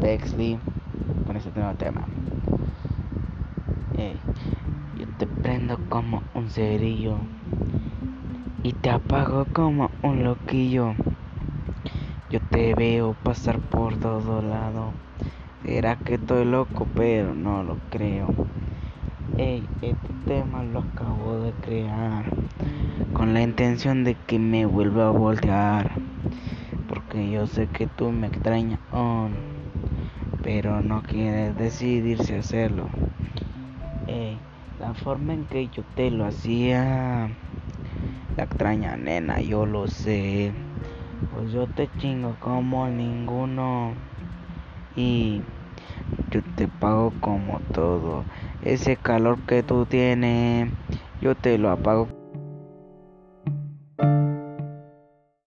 Bexley 0.00 0.58
con 1.26 1.36
este 1.36 1.50
nuevo 1.54 1.74
tema. 1.74 2.04
yo 4.96 5.06
te 5.18 5.26
prendo 5.26 5.78
como 5.88 6.22
un 6.34 6.48
cerillo 6.48 7.18
y 8.62 8.72
te 8.72 8.90
apago 8.90 9.44
como 9.52 9.90
un 10.02 10.24
loquillo. 10.24 10.94
Yo 12.30 12.40
te 12.50 12.74
veo 12.74 13.14
pasar 13.22 13.58
por 13.58 13.96
todo 13.96 14.42
lado. 14.42 14.92
Será 15.64 15.96
que 15.96 16.14
estoy 16.14 16.44
loco, 16.44 16.86
pero 16.94 17.34
no 17.34 17.62
lo 17.62 17.76
creo. 17.90 18.28
Ey, 19.36 19.68
este 19.82 20.12
tema 20.26 20.62
lo 20.64 20.80
acabo 20.80 21.40
de 21.42 21.52
crear 21.52 22.24
con 23.12 23.34
la 23.34 23.42
intención 23.42 24.04
de 24.04 24.14
que 24.14 24.38
me 24.38 24.66
vuelva 24.66 25.08
a 25.08 25.10
voltear. 25.10 25.90
Porque 26.88 27.30
yo 27.30 27.46
sé 27.46 27.68
que 27.68 27.86
tú 27.86 28.10
me 28.10 28.28
extrañas, 28.28 28.80
pero 30.42 30.82
no 30.82 31.02
quieres 31.02 31.54
decidirse 31.56 32.36
a 32.36 32.40
hacerlo. 32.40 32.88
Ey, 34.06 34.40
la 34.78 34.94
forma 34.94 35.34
en 35.34 35.44
que 35.44 35.68
yo 35.68 35.84
te 35.84 36.10
lo 36.10 36.24
hacía, 36.24 37.30
la 38.36 38.42
extraña 38.42 38.96
nena, 38.96 39.42
yo 39.42 39.66
lo 39.66 39.86
sé. 39.86 40.54
Pues 41.30 41.52
yo 41.52 41.66
te 41.68 41.90
chingo 41.98 42.36
como 42.40 42.88
ninguno. 42.88 43.94
Y 44.96 45.42
yo 46.30 46.40
te 46.56 46.68
pago 46.68 47.12
como 47.20 47.60
todo. 47.60 48.24
Ese 48.62 48.96
calor 48.96 49.44
que 49.44 49.62
tú 49.62 49.84
tienes, 49.84 50.72
yo 51.20 51.36
te 51.36 51.58
lo 51.58 51.70
apago 51.70 52.17